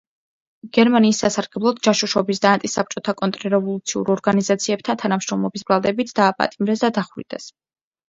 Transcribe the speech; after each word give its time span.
გერმანიის 0.77 1.19
სასარგებლოდ 1.23 1.81
ჯაშუშობის 1.89 2.41
და 2.47 2.55
ანტისაბჭოთა 2.57 3.17
კონტრრევოლუციურ 3.21 4.11
ორგანიზაციებთან 4.17 5.03
თანამშრომლობის 5.07 5.71
ბრალდებით 5.71 6.19
დააპატიმრეს 6.23 6.87
და 6.89 6.95
დახვრიტეს. 7.03 7.53